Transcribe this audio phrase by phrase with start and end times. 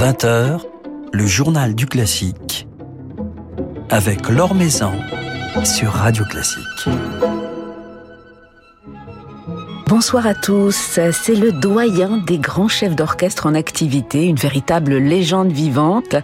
[0.00, 0.60] 20h,
[1.12, 2.66] le journal du classique
[3.90, 4.92] avec Laure Maison
[5.62, 6.88] sur Radio Classique.
[9.86, 10.98] Bonsoir à tous.
[11.12, 16.16] C'est le doyen des grands chefs d'orchestre en activité, une véritable légende vivante.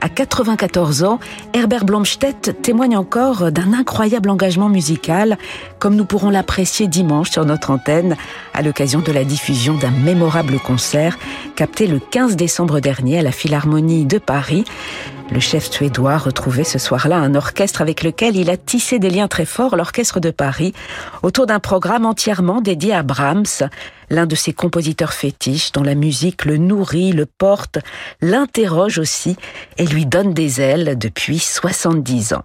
[0.00, 1.18] À 94 ans,
[1.54, 5.36] Herbert Blomstedt témoigne encore d'un incroyable engagement musical,
[5.80, 8.16] comme nous pourrons l'apprécier dimanche sur notre antenne
[8.54, 11.18] à l'occasion de la diffusion d'un mémorable concert
[11.56, 14.64] capté le 15 décembre dernier à la Philharmonie de Paris.
[15.32, 19.28] Le chef suédois retrouvait ce soir-là un orchestre avec lequel il a tissé des liens
[19.28, 20.72] très forts, l'Orchestre de Paris,
[21.22, 23.68] autour d'un programme entièrement dédié à Brahms,
[24.10, 27.78] l'un de ses compositeurs fétiches dont la musique le nourrit, le porte,
[28.20, 29.36] l'interroge aussi
[29.76, 32.44] et lui donne des ailes depuis 70 ans.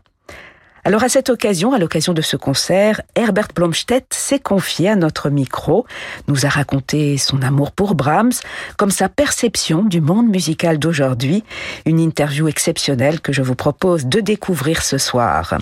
[0.86, 5.30] Alors à cette occasion, à l'occasion de ce concert, Herbert Blomstedt s'est confié à notre
[5.30, 5.86] micro,
[6.28, 8.34] nous a raconté son amour pour Brahms,
[8.78, 11.46] comme sa perception du monde musical d'aujourd'hui,
[11.86, 15.58] une interview exceptionnelle que je vous propose de découvrir ce soir.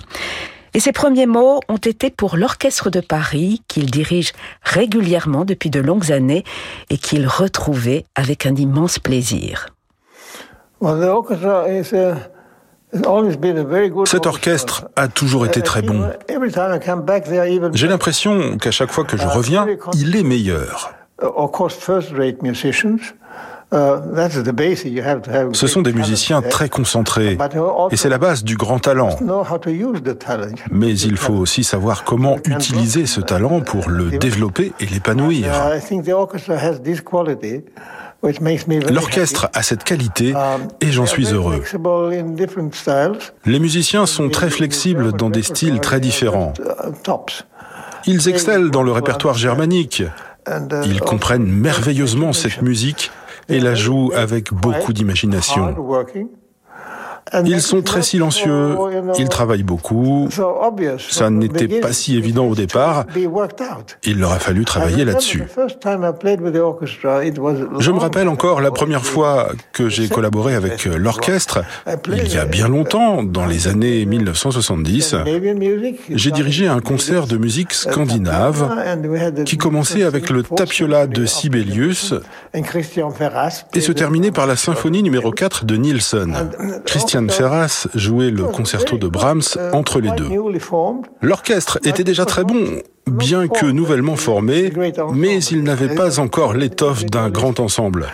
[0.74, 5.80] Et ses premiers mots ont été pour l'Orchestre de Paris, qu'il dirige régulièrement depuis de
[5.80, 6.44] longues années
[6.88, 9.66] et qu'il retrouvait avec un immense plaisir.
[14.04, 16.10] Cet orchestre a toujours été très bon.
[17.72, 20.92] J'ai l'impression qu'à chaque fois que je reviens, il est meilleur.
[25.52, 27.38] Ce sont des musiciens très concentrés
[27.90, 29.16] et c'est la base du grand talent.
[30.70, 35.48] Mais il faut aussi savoir comment utiliser ce talent pour le développer et l'épanouir.
[38.90, 40.34] L'orchestre a cette qualité
[40.80, 41.62] et j'en suis heureux.
[43.46, 46.52] Les musiciens sont très flexibles dans des styles très différents.
[48.06, 50.02] Ils excellent dans le répertoire germanique.
[50.84, 53.10] Ils comprennent merveilleusement cette musique
[53.48, 55.74] et la jouent avec beaucoup d'imagination.
[57.44, 58.76] Ils sont très silencieux,
[59.18, 60.28] ils travaillent beaucoup.
[61.08, 63.06] Ça n'était pas si évident au départ.
[64.04, 65.44] Il leur a fallu travailler là-dessus.
[67.78, 71.64] Je me rappelle encore la première fois que j'ai collaboré avec l'orchestre,
[72.08, 75.16] il y a bien longtemps, dans les années 1970.
[76.10, 78.68] J'ai dirigé un concert de musique scandinave
[79.44, 82.14] qui commençait avec le Tapiola de Sibelius
[82.54, 86.50] et se terminait par la symphonie numéro 4 de Nielsen.
[86.84, 89.42] Christian Ferras jouait le concerto de Brahms
[89.72, 90.28] entre les deux.
[91.20, 94.72] L'orchestre était déjà très bon, bien que nouvellement formé,
[95.14, 98.06] mais il n'avait pas encore l'étoffe d'un grand ensemble.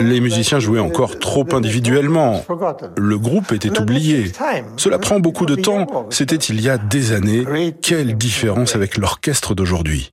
[0.00, 2.44] Les musiciens jouaient encore trop individuellement.
[2.96, 4.32] Le groupe était oublié.
[4.76, 5.86] Cela prend beaucoup de temps.
[6.10, 7.44] C'était il y a des années.
[7.82, 10.10] Quelle différence avec l'orchestre d'aujourd'hui.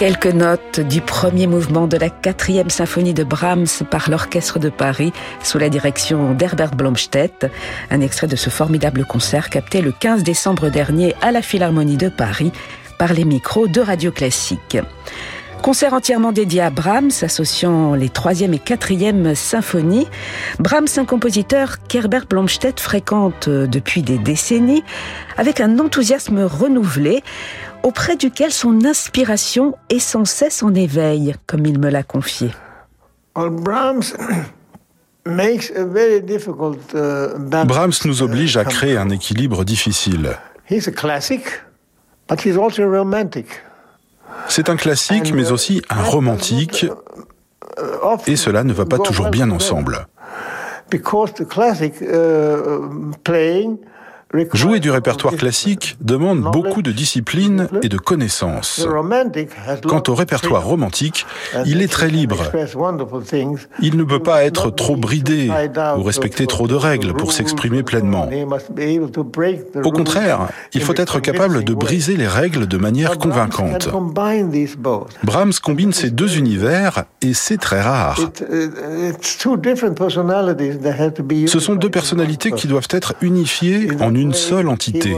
[0.00, 5.12] Quelques notes du premier mouvement de la quatrième symphonie de Brahms par l'Orchestre de Paris
[5.42, 7.50] sous la direction d'Herbert Blomstedt.
[7.90, 12.08] Un extrait de ce formidable concert capté le 15 décembre dernier à la Philharmonie de
[12.08, 12.50] Paris
[12.98, 14.78] par les micros de Radio Classique.
[15.62, 20.08] Concert entièrement dédié à Brahms, associant les troisième et quatrième symphonies.
[20.58, 24.82] Brahms, un compositeur qu'Herbert Blomstedt fréquente depuis des décennies,
[25.36, 27.22] avec un enthousiasme renouvelé,
[27.82, 32.50] auprès duquel son inspiration est sans cesse en éveil, comme il me l'a confié.
[37.66, 40.36] Brahms nous oblige à créer un équilibre difficile.
[44.48, 46.86] C'est un classique, mais aussi un romantique,
[48.26, 50.06] et cela ne va pas toujours bien ensemble.
[54.52, 58.86] Jouer du répertoire classique demande beaucoup de discipline et de connaissances.
[59.88, 61.26] Quant au répertoire romantique,
[61.66, 62.36] il est très libre.
[63.82, 65.50] Il ne peut pas être trop bridé
[65.96, 68.28] ou respecter trop de règles pour s'exprimer pleinement.
[69.82, 73.88] Au contraire, il faut être capable de briser les règles de manière convaincante.
[75.24, 78.16] Brahms combine ces deux univers et c'est très rare.
[81.46, 85.16] Ce sont deux personnalités qui doivent être unifiées en une une seule entité.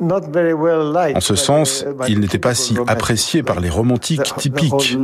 [0.00, 4.96] En ce sens, il n'était pas si apprécié par les romantiques typiques,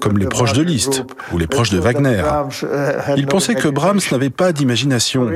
[0.00, 2.22] comme les proches de Liszt ou les proches de Wagner.
[3.16, 5.30] Il pensait que Brahms n'avait pas d'imagination.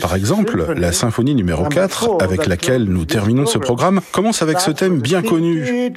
[0.00, 4.70] Par exemple, la symphonie numéro 4, avec laquelle nous terminons ce programme, commence avec ce
[4.70, 5.92] thème bien connu.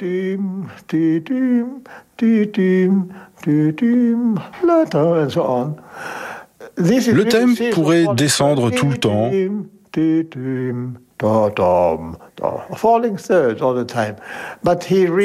[6.78, 9.30] Le thème pourrait descendre tout le temps,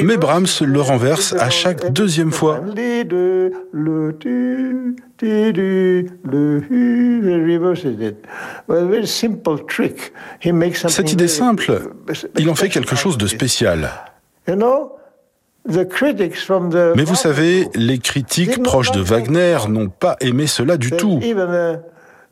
[0.04, 2.62] mais Brahms le renverse à chaque deuxième fois.
[10.74, 11.82] Cette idée simple,
[12.38, 13.90] il en fait quelque chose de spécial.
[16.96, 21.20] Mais vous savez, les critiques proches de Wagner n'ont pas aimé cela du tout.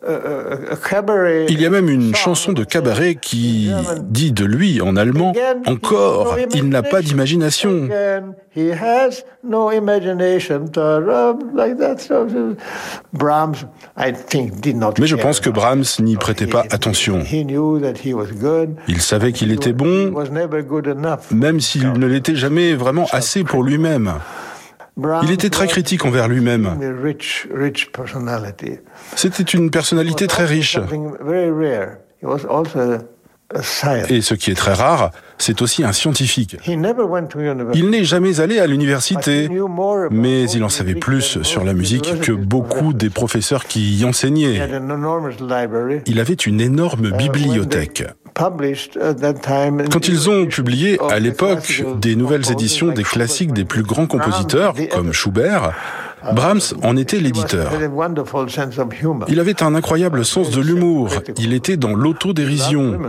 [0.05, 3.71] Il y a même une chanson de cabaret qui
[4.01, 5.33] dit de lui en allemand
[5.65, 7.87] encore, il n'a pas d'imagination.
[8.55, 8.63] Mais
[15.07, 17.19] je pense que Brahms n'y prêtait pas attention.
[18.87, 20.13] Il savait qu'il était bon,
[21.31, 24.13] même s'il ne l'était jamais vraiment assez pour lui-même.
[25.23, 26.77] Il était très critique envers lui-même.
[29.15, 30.77] C'était une personnalité très riche.
[34.09, 36.57] Et ce qui est très rare, c'est aussi un scientifique.
[36.65, 36.79] Il
[37.89, 39.49] n'est jamais allé à l'université,
[40.11, 44.59] mais il en savait plus sur la musique que beaucoup des professeurs qui y enseignaient.
[46.05, 48.05] Il avait une énorme bibliothèque.
[48.35, 54.73] Quand ils ont publié à l'époque des nouvelles éditions des classiques des plus grands compositeurs,
[54.91, 55.73] comme Schubert,
[56.31, 57.71] Brahms en était l'éditeur.
[59.27, 61.09] Il avait un incroyable sens de l'humour.
[61.37, 62.99] Il était dans l'autodérision.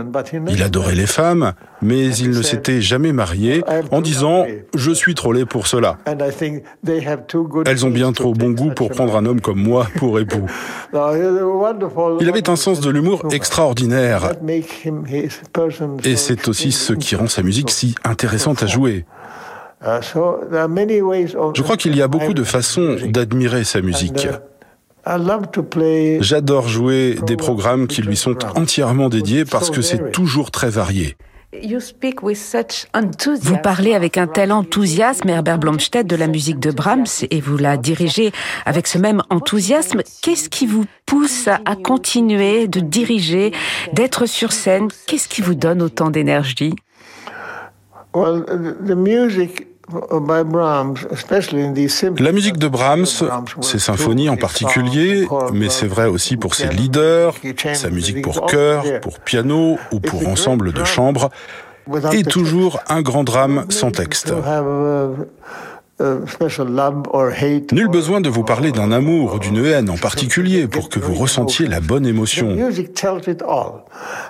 [0.49, 4.43] Il adorait les femmes, mais il ne s'était jamais marié en disant⁇
[4.75, 5.97] Je suis trop laid pour cela⁇
[7.65, 10.45] Elles ont bien trop bon goût pour prendre un homme comme moi pour époux.
[10.93, 14.31] Il avait un sens de l'humour extraordinaire.
[16.03, 19.05] Et c'est aussi ce qui rend sa musique si intéressante à jouer.
[19.85, 24.27] Uh, Je crois qu'il y a beaucoup de façons d'admirer sa musique.
[25.07, 30.69] Uh, J'adore jouer des programmes qui lui sont entièrement dédiés parce que c'est toujours très
[30.69, 31.15] varié.
[33.41, 37.57] Vous parlez avec un tel enthousiasme, Herbert Blomstedt, de la musique de Brahms, et vous
[37.57, 38.31] la dirigez
[38.65, 40.01] avec ce même enthousiasme.
[40.21, 43.53] Qu'est-ce qui vous pousse à continuer de diriger,
[43.93, 44.87] d'être sur scène?
[45.05, 46.73] Qu'est-ce qui vous donne autant d'énergie?
[52.19, 53.05] La musique de Brahms,
[53.61, 57.35] ses symphonies en particulier, mais c'est vrai aussi pour ses leaders,
[57.73, 61.29] sa musique pour chœur, pour piano ou pour ensemble de chambre,
[62.11, 64.33] est toujours un grand drame sans texte.
[65.97, 71.13] Nul besoin de vous parler d'un amour ou d'une haine en particulier pour que vous
[71.13, 72.53] ressentiez la bonne émotion.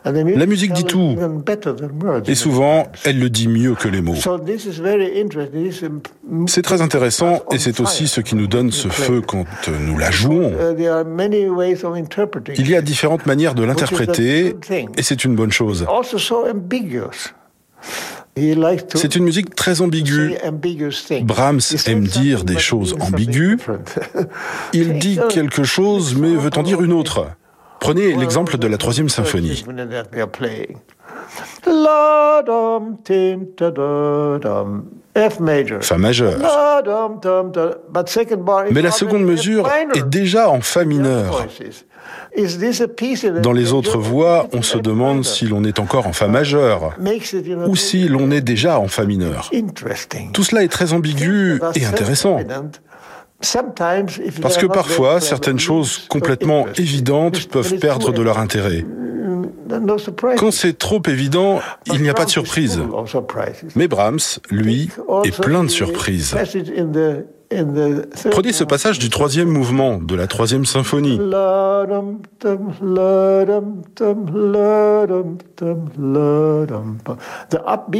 [0.03, 1.17] La musique dit tout,
[2.27, 4.13] et souvent, elle le dit mieux que les mots.
[6.45, 10.11] C'est très intéressant, et c'est aussi ce qui nous donne ce feu quand nous la
[10.11, 10.53] jouons.
[12.57, 14.55] Il y a différentes manières de l'interpréter,
[14.97, 15.87] et c'est une bonne chose.
[18.95, 20.35] C'est une musique très ambiguë.
[21.23, 23.59] Brahms aime dire des choses ambiguës.
[24.73, 27.27] Il dit quelque chose mais veut en dire une autre.
[27.79, 29.63] Prenez l'exemple de la troisième symphonie.
[35.81, 36.37] Fa majeur.
[38.71, 41.47] Mais la seconde mesure est déjà en Fa mineur.
[43.41, 46.93] Dans les autres voix, on se demande si l'on est encore en Fa majeur
[47.67, 49.49] ou si l'on est déjà en Fa mineur.
[50.33, 52.39] Tout cela est très ambigu et intéressant.
[54.41, 58.85] Parce que parfois, certaines choses complètement évidentes peuvent perdre de leur intérêt.
[60.37, 62.79] Quand c'est trop évident, il n'y a pas de surprise.
[63.75, 64.89] Mais Brahms, lui,
[65.23, 66.35] est plein de surprises.
[68.31, 71.19] Prenez ce passage du troisième mouvement de la troisième symphonie.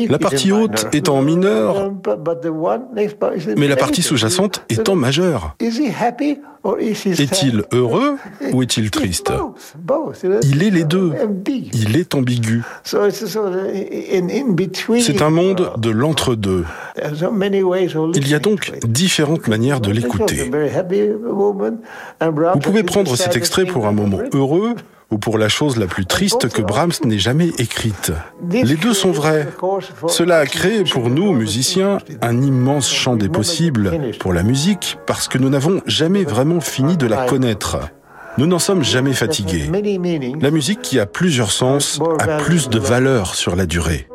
[0.09, 1.91] La partie haute est en mineur,
[3.57, 5.55] mais la partie sous-jacente est en majeur.
[6.79, 8.17] Est-il heureux
[8.51, 9.31] ou est-il triste?
[10.43, 11.13] Il est les deux.
[11.74, 12.63] Il est ambigu.
[12.84, 12.98] C'est
[15.22, 16.65] un monde de l'entre-deux.
[18.15, 20.51] Il y a donc différentes manières de l'écouter.
[21.31, 24.75] Vous pouvez prendre cet extrait pour un moment heureux
[25.12, 28.12] ou pour la chose la plus triste que Brahms n'ait jamais écrite.
[28.50, 29.47] Les deux sont vrais.
[30.07, 35.27] Cela a créé pour nous, musiciens, un immense champ des possibles pour la musique parce
[35.27, 37.77] que nous n'avons jamais vraiment fini de la connaître.
[38.38, 39.69] Nous n'en sommes jamais fatigués.
[40.41, 44.07] La musique qui a plusieurs sens a plus de valeur sur la durée.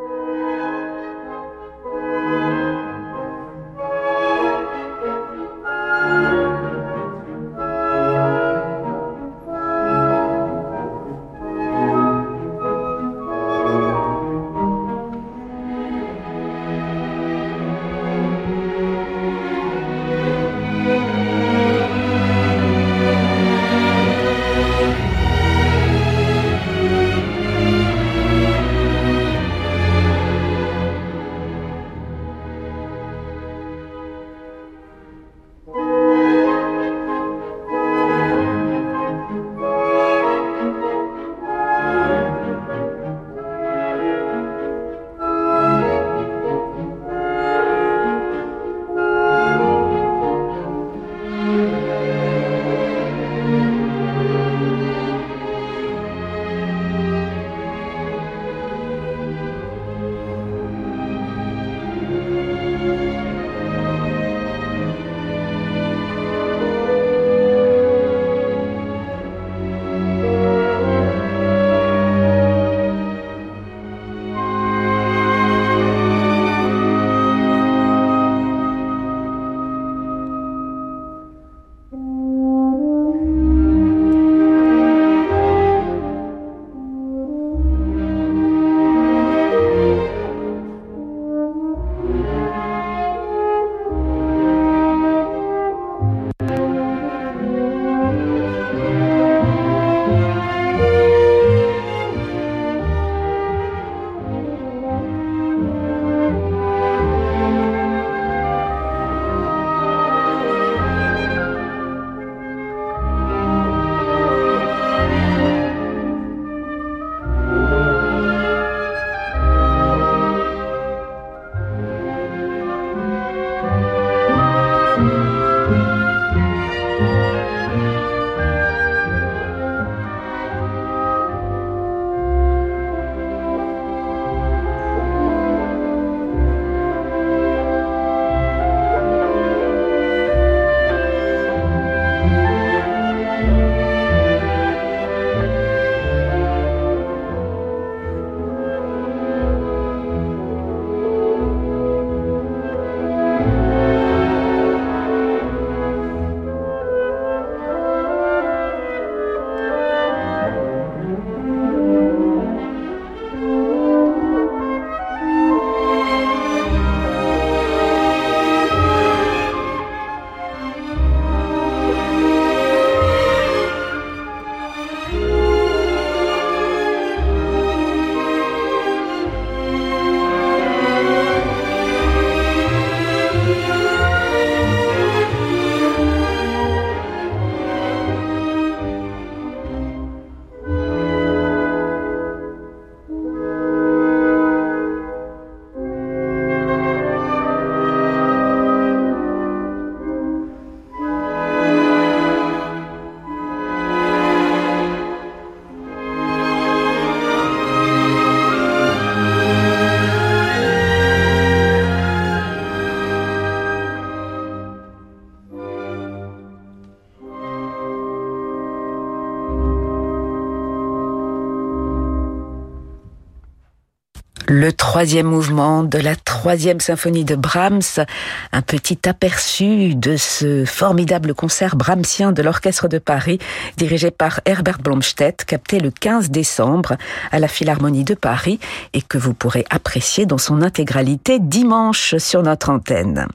[225.00, 228.04] Troisième mouvement de la troisième symphonie de Brahms,
[228.52, 233.38] un petit aperçu de ce formidable concert brahmsien de l'Orchestre de Paris,
[233.78, 236.98] dirigé par Herbert Blomstedt, capté le 15 décembre
[237.32, 238.60] à la Philharmonie de Paris
[238.92, 243.26] et que vous pourrez apprécier dans son intégralité dimanche sur notre antenne.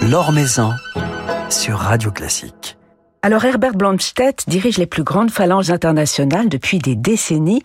[0.00, 0.32] L'Or
[1.50, 2.79] sur Radio Classique.
[3.22, 7.62] Alors Herbert Blomstedt dirige les plus grandes phalanges internationales depuis des décennies.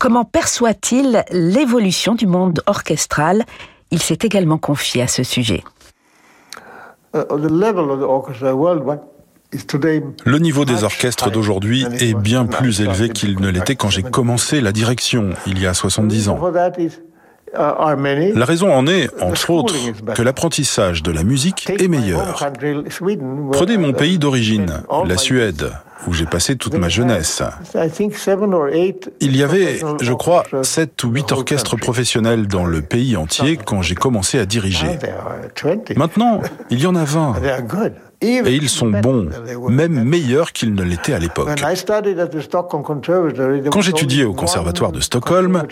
[0.00, 3.44] Comment perçoit-il l'évolution du monde orchestral?
[3.92, 5.62] Il s'est également confié à ce sujet.
[7.14, 7.20] Uh,
[10.24, 14.60] Le niveau des orchestres d'aujourd'hui est bien plus élevé qu'il ne l'était quand j'ai commencé
[14.60, 16.40] la direction il y a 70 ans.
[17.58, 19.74] Uh, la raison en est, entre autres,
[20.14, 22.50] que l'apprentissage de la musique est meilleur.
[23.52, 25.70] Prenez mon pays d'origine, la Suède,
[26.06, 27.42] où j'ai passé toute ma jeunesse.
[29.20, 33.82] Il y avait, je crois, sept ou huit orchestres professionnels dans le pays entier quand
[33.82, 34.98] j'ai commencé à diriger.
[35.96, 37.36] Maintenant, il y en a 20.
[38.20, 39.28] Et ils sont bons,
[39.68, 41.50] même meilleurs qu'ils ne l'étaient à l'époque.
[43.70, 45.62] Quand j'étudiais au conservatoire de Stockholm,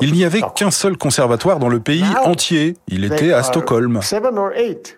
[0.00, 2.76] il n'y avait qu'un seul conservatoire dans le pays entier.
[2.88, 4.00] Il était à Stockholm.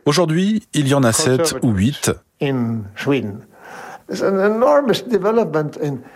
[0.07, 2.11] Aujourd'hui, il y en a sept ou huit.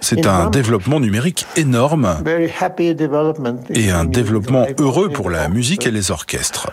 [0.01, 2.17] C'est un développement numérique énorme
[3.71, 6.71] et un développement heureux pour la musique et les orchestres.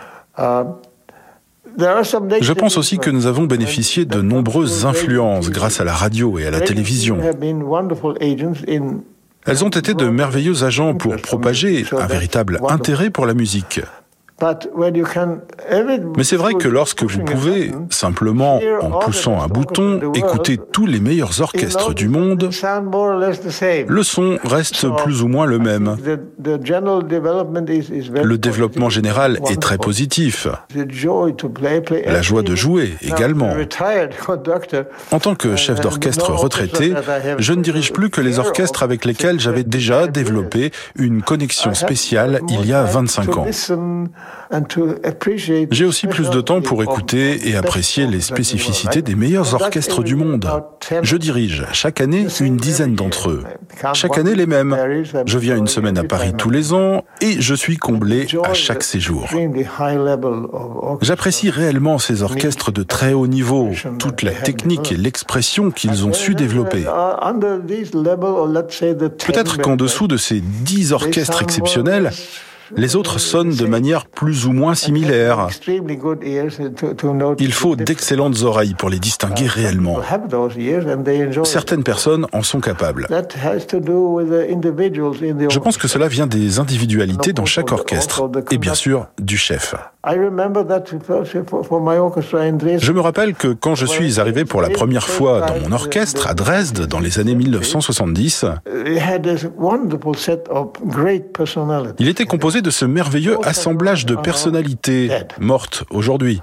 [1.78, 6.46] Je pense aussi que nous avons bénéficié de nombreuses influences grâce à la radio et
[6.46, 7.18] à la télévision.
[9.46, 13.80] Elles ont été de merveilleux agents pour propager un véritable intérêt pour la musique.
[16.16, 21.00] Mais c'est vrai que lorsque vous pouvez, simplement en poussant un bouton, écouter tous les
[21.00, 22.50] meilleurs orchestres du monde,
[23.86, 25.96] le son reste plus ou moins le même.
[28.22, 30.46] Le développement général est très positif.
[32.06, 33.50] La joie de jouer également.
[35.12, 36.94] En tant que chef d'orchestre retraité,
[37.38, 42.40] je ne dirige plus que les orchestres avec lesquels j'avais déjà développé une connexion spéciale
[42.48, 43.46] il y a 25 ans.
[45.70, 50.16] J'ai aussi plus de temps pour écouter et apprécier les spécificités des meilleurs orchestres du
[50.16, 50.48] monde.
[51.02, 53.44] Je dirige chaque année une dizaine d'entre eux.
[53.94, 54.76] Chaque année les mêmes.
[55.26, 58.82] Je viens une semaine à Paris tous les ans et je suis comblé à chaque
[58.82, 59.28] séjour.
[61.00, 66.12] J'apprécie réellement ces orchestres de très haut niveau, toute la technique et l'expression qu'ils ont
[66.12, 66.84] su développer.
[69.26, 72.10] Peut-être qu'en dessous de ces dix orchestres exceptionnels,
[72.76, 75.48] les autres sonnent de manière plus ou moins similaire.
[77.38, 80.00] Il faut d'excellentes oreilles pour les distinguer réellement.
[81.44, 83.06] Certaines personnes en sont capables.
[85.48, 89.74] Je pense que cela vient des individualités dans chaque orchestre et bien sûr du chef.
[90.02, 90.18] Je
[92.92, 96.32] me rappelle que quand je suis arrivé pour la première fois dans mon orchestre à
[96.32, 98.46] Dresde dans les années 1970,
[101.98, 106.42] il était composé de ce merveilleux assemblage de personnalités mortes aujourd'hui.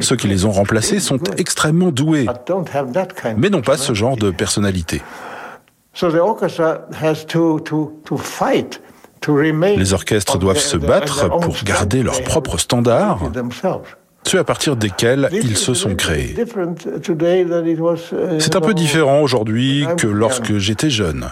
[0.00, 2.26] Ceux qui les ont remplacés sont extrêmement doués,
[3.36, 5.02] mais n'ont pas ce genre de personnalité.
[9.76, 13.20] Les orchestres doivent se battre pour garder leurs propres standards,
[14.24, 16.34] ceux à partir desquels ils se sont créés.
[18.38, 21.30] C'est un peu différent aujourd'hui que lorsque j'étais jeune.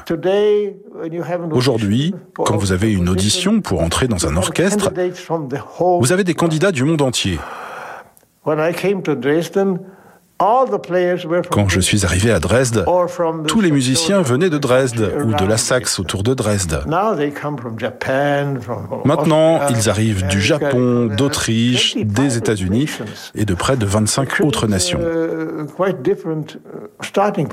[1.52, 4.92] Aujourd'hui, quand vous avez une audition pour entrer dans un orchestre,
[6.00, 7.38] vous avez des candidats du monde entier.
[10.38, 12.84] Quand je suis arrivé à Dresde,
[13.48, 16.84] tous les musiciens venaient de Dresde ou de la Saxe autour de Dresde.
[19.04, 22.88] Maintenant, ils arrivent du Japon, d'Autriche, des États-Unis
[23.34, 25.00] et de près de 25 autres nations.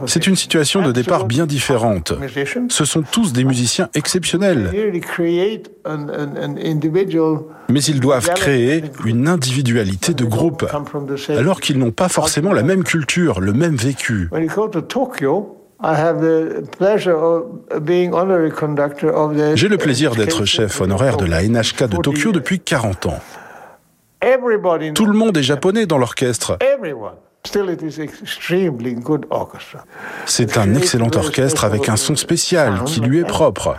[0.05, 2.13] C'est une situation de départ bien différente.
[2.69, 4.71] Ce sont tous des musiciens exceptionnels.
[7.69, 10.65] Mais ils doivent créer une individualité de groupe,
[11.29, 14.29] alors qu'ils n'ont pas forcément la même culture, le même vécu.
[19.55, 23.19] J'ai le plaisir d'être chef honoraire de la NHK de Tokyo depuis 40 ans.
[24.93, 26.57] Tout le monde est japonais dans l'orchestre.
[30.25, 33.77] C'est un excellent orchestre avec un son spécial qui lui est propre.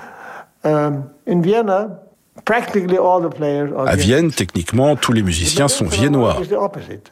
[3.86, 6.38] À Vienne, techniquement, tous les musiciens sont viennois.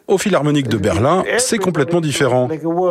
[0.07, 2.49] Au Philharmonique de Berlin, c'est complètement différent.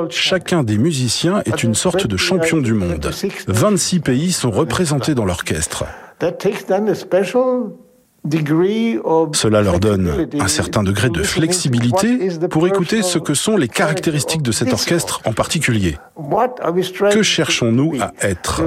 [0.09, 3.09] Chacun des musiciens est une sorte de champion du monde.
[3.47, 5.85] 26 pays sont représentés dans l'orchestre.
[9.33, 14.41] Cela leur donne un certain degré de flexibilité pour écouter ce que sont les caractéristiques
[14.41, 15.97] de cet orchestre en particulier.
[17.11, 18.63] Que cherchons-nous à être?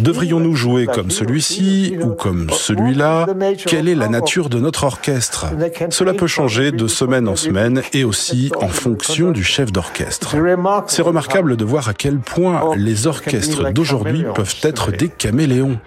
[0.00, 3.26] Devrions-nous jouer comme celui-ci ou comme celui-là?
[3.66, 5.46] Quelle est la nature de notre orchestre?
[5.90, 10.34] Cela peut changer de semaine en semaine et aussi en fonction du chef d'orchestre.
[10.88, 15.78] C'est remarquable de voir à quel point les orchestres d'aujourd'hui peuvent être des caméléons.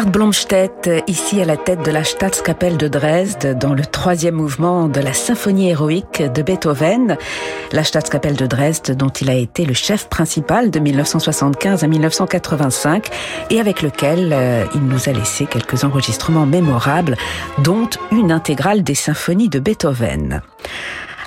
[0.00, 4.88] Herbert Blomstedt, ici à la tête de la Staatskapelle de Dresde, dans le troisième mouvement
[4.88, 7.18] de la symphonie héroïque de Beethoven.
[7.72, 13.08] La Staatskapelle de Dresde, dont il a été le chef principal de 1975 à 1985,
[13.50, 17.18] et avec lequel euh, il nous a laissé quelques enregistrements mémorables,
[17.58, 20.40] dont une intégrale des symphonies de Beethoven.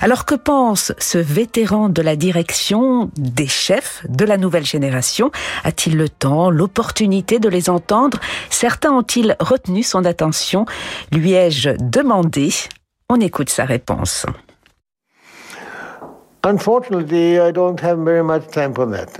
[0.04, 5.32] Alors que pense ce vétéran de la direction des chefs de la nouvelle génération?
[5.63, 8.20] A-t-il le temps, l'opportunité de les entendre?
[8.50, 10.66] Certains ont-ils retenu son attention?
[11.13, 12.50] Lui ai-je demandé?
[13.08, 14.26] On écoute sa réponse.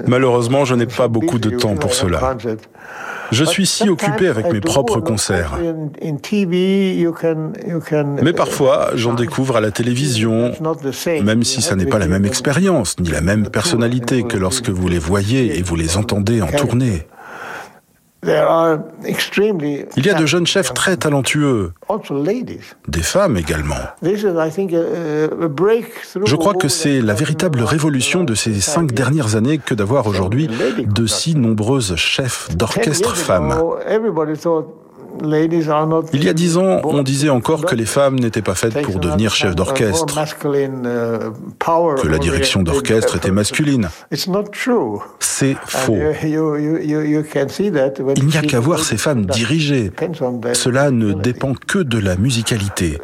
[0.08, 2.36] Malheureusement, je n'ai pas beaucoup de temps pour cela.
[3.32, 5.58] Je suis si occupé avec mes propres concerts.
[8.22, 10.52] Mais parfois, j'en découvre à la télévision,
[11.24, 14.90] même si ça n'est pas la même expérience, ni la même personnalité que lorsque vous
[14.90, 17.08] les voyez et vous les entendez en tournée.
[19.98, 21.74] Il y a de jeunes chefs très talentueux,
[22.88, 23.76] des femmes également.
[24.02, 24.28] Je
[26.36, 30.50] crois que c'est la véritable révolution de ces cinq dernières années que d'avoir aujourd'hui
[30.86, 33.56] de si nombreuses chefs d'orchestre femmes.
[35.22, 39.00] Il y a dix ans, on disait encore que les femmes n'étaient pas faites pour
[39.00, 40.06] devenir chefs d'orchestre,
[42.02, 43.90] que la direction d'orchestre était masculine.
[45.20, 45.98] C'est faux.
[46.24, 49.92] Il n'y a qu'à voir ces femmes diriger.
[50.54, 53.00] Cela ne dépend que de la musicalité.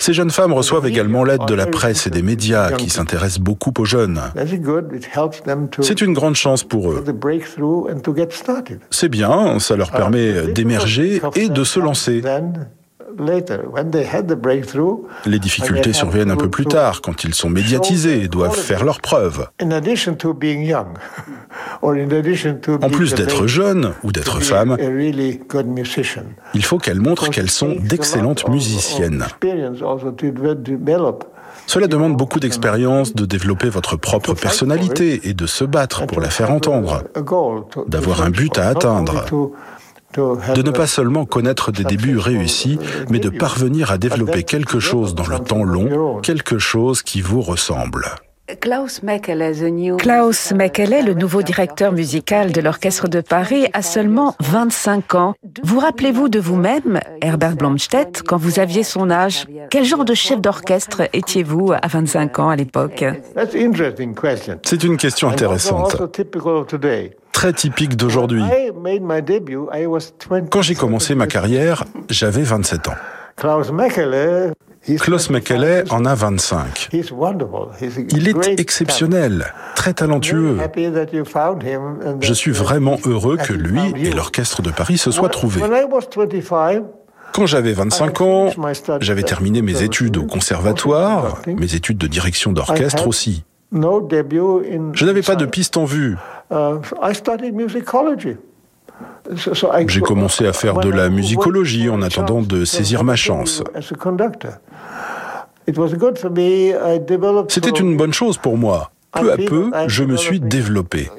[0.00, 3.72] Ces jeunes femmes reçoivent également l'aide de la presse et des médias qui s'intéressent beaucoup
[3.78, 4.20] aux jeunes.
[5.80, 7.04] C'est une grande chance pour eux.
[8.90, 12.22] C'est bien, ça leur permet d'émerger et de se lancer.
[15.26, 19.00] Les difficultés surviennent un peu plus tard, quand ils sont médiatisés et doivent faire leurs
[19.00, 19.48] preuves.
[21.82, 24.76] En plus d'être jeunes ou d'être femmes,
[26.54, 29.26] il faut qu'elles montrent qu'elles sont d'excellentes musiciennes.
[31.66, 36.30] Cela demande beaucoup d'expérience de développer votre propre personnalité et de se battre pour la
[36.30, 37.04] faire entendre,
[37.86, 39.24] d'avoir un but à atteindre
[40.14, 42.78] de ne pas seulement connaître des débuts réussis,
[43.10, 47.40] mais de parvenir à développer quelque chose dans le temps long, quelque chose qui vous
[47.40, 48.06] ressemble.
[48.58, 49.44] Klaus Mekele,
[51.04, 55.34] le nouveau directeur musical de l'Orchestre de Paris, a seulement 25 ans.
[55.62, 59.46] Vous rappelez-vous de vous-même, Herbert Blomstedt, quand vous aviez son âge?
[59.70, 63.04] Quel genre de chef d'orchestre étiez-vous à 25 ans à l'époque?
[64.64, 65.96] C'est une question intéressante
[67.32, 68.42] très typique d'aujourd'hui.
[70.50, 72.94] Quand j'ai commencé ma carrière, j'avais 27 ans.
[74.98, 76.88] Klaus Mekele en a 25.
[78.12, 80.58] Il est exceptionnel, très talentueux.
[82.20, 85.62] Je suis vraiment heureux que lui et l'Orchestre de Paris se soient trouvés.
[87.32, 88.50] Quand j'avais 25 ans,
[89.00, 93.44] j'avais terminé mes études au conservatoire, mes études de direction d'orchestre aussi.
[93.72, 96.16] Je n'avais pas de piste en vue.
[96.50, 96.80] Uh,
[99.86, 103.62] J'ai commencé à faire de la musicologie en attendant de saisir ma chance.
[107.48, 111.10] C'était une bonne chose pour moi peu à peu, je me suis développé.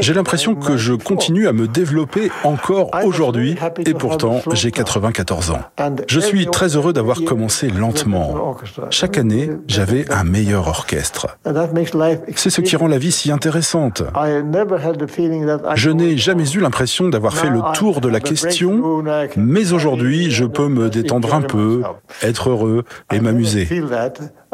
[0.00, 5.60] J'ai l'impression que je continue à me développer encore aujourd'hui et pourtant j'ai 94 ans.
[6.08, 8.56] Je suis très heureux d'avoir commencé lentement.
[8.90, 11.38] Chaque année, j'avais un meilleur orchestre.
[12.34, 14.02] C'est ce qui rend la vie si intéressante.
[15.74, 19.02] Je n'ai jamais eu l'impression d'avoir fait le tour de la question,
[19.36, 21.82] mais aujourd'hui, je peux me détendre un peu,
[22.22, 23.68] être heureux et m'amuser.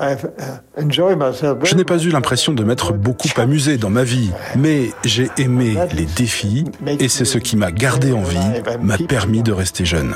[0.03, 5.77] Je n'ai pas eu l'impression de m'être beaucoup amusé dans ma vie, mais j'ai aimé
[5.95, 8.38] les défis et c'est ce qui m'a gardé en vie,
[8.83, 10.15] m'a permis de rester jeune.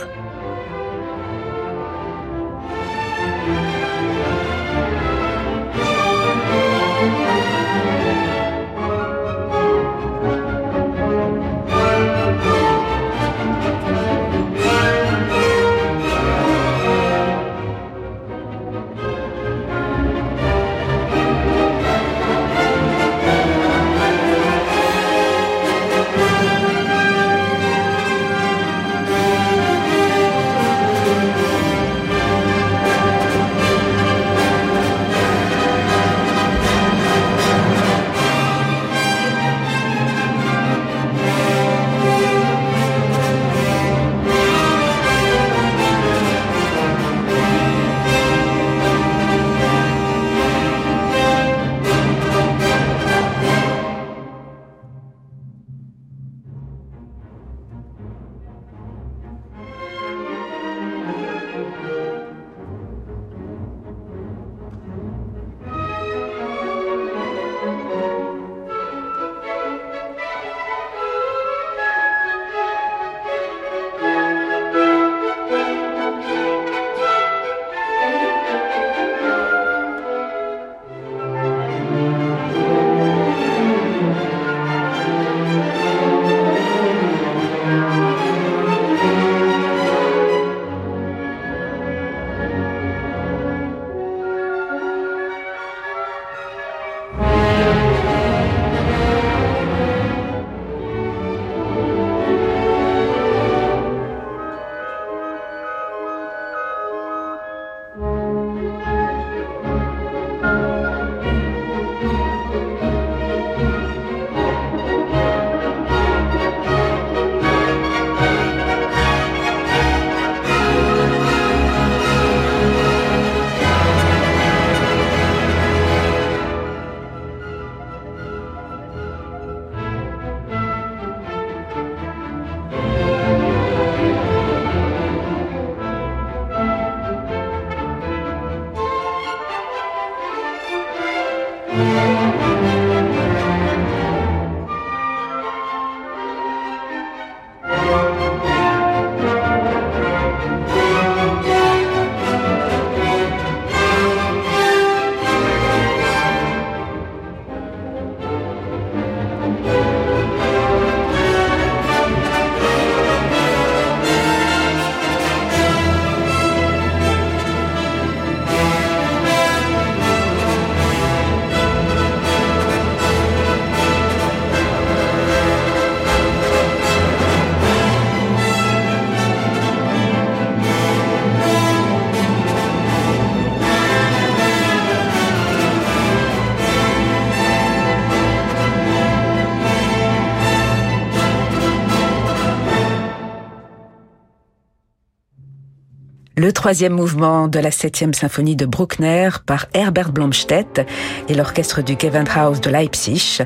[196.38, 200.86] Le troisième mouvement de la septième symphonie de Bruckner par Herbert Blomstedt
[201.30, 203.38] et l'orchestre du Gewandhaus de Leipzig,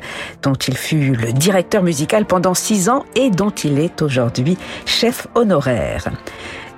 [0.42, 5.28] dont il fut le directeur musical pendant six ans et dont il est aujourd'hui chef
[5.36, 6.10] honoraire.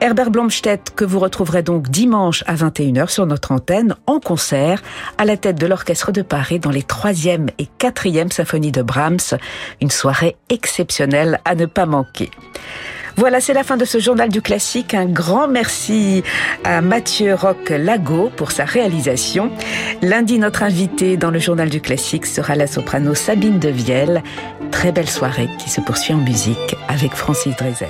[0.03, 4.83] Herbert Blomstedt, que vous retrouverez donc dimanche à 21h sur notre antenne, en concert,
[5.17, 9.39] à la tête de l'Orchestre de Paris dans les troisième et quatrième symphonies de Brahms.
[9.81, 12.29] Une soirée exceptionnelle à ne pas manquer.
[13.17, 14.95] Voilà, c'est la fin de ce journal du classique.
[14.95, 16.23] Un grand merci
[16.65, 19.51] à Mathieu Roch Lago pour sa réalisation.
[20.01, 24.23] Lundi, notre invité dans le journal du classique sera la soprano Sabine Devielle.
[24.71, 27.89] Très belle soirée qui se poursuit en musique avec Francis Drezel.